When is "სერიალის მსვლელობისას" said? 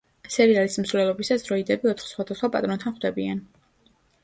0.35-1.45